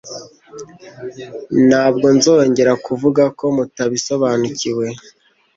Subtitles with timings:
[1.67, 4.85] Ntabwo ynuzongera kuvuga ko mutabisobanukiwe.